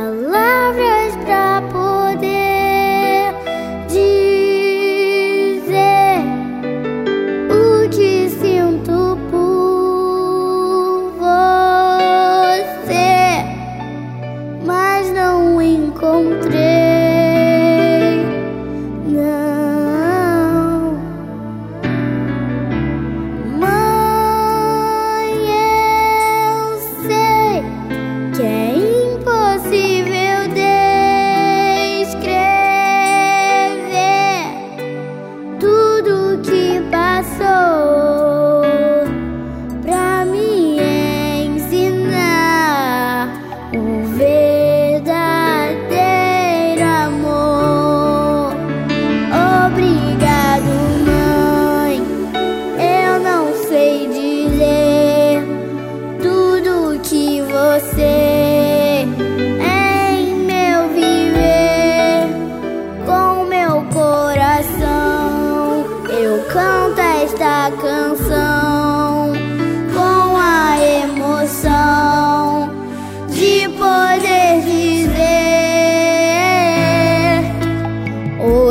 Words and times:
Palavras 0.00 1.14
da 1.26 1.60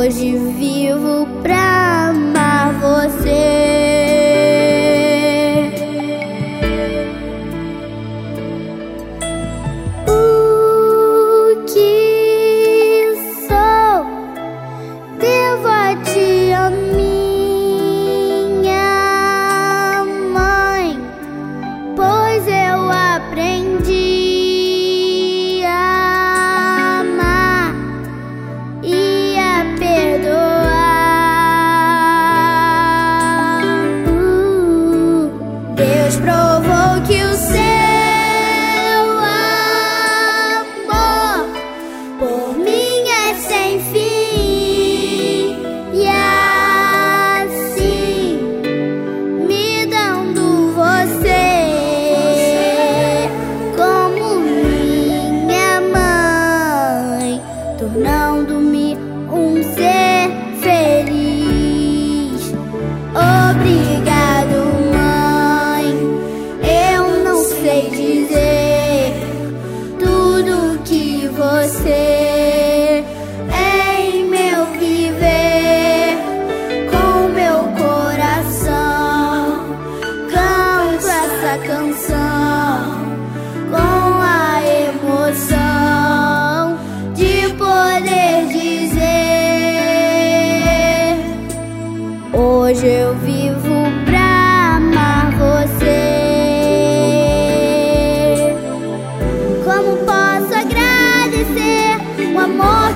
Hoje 0.09 0.35
vivo 0.57 1.27
pra 1.43 2.09
amar 2.09 2.73
você. 2.79 3.29
O 10.07 11.63
que 11.67 13.13
sou 13.47 14.03
devo 15.19 15.67
a 15.67 15.95
te 16.03 16.53
amar. 16.53 16.98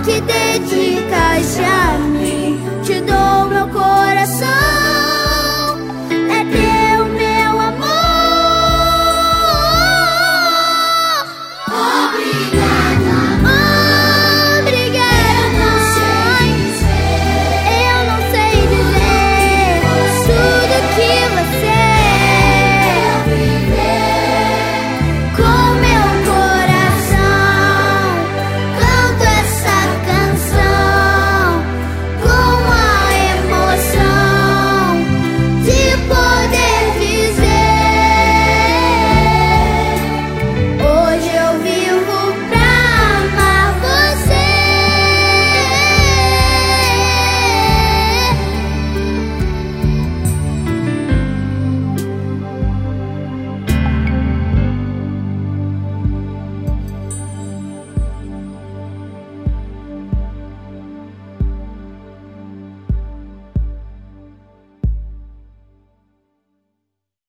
que 0.04 0.20
dedicas 0.22 1.60
a 1.60 1.98
mim. 1.98 2.13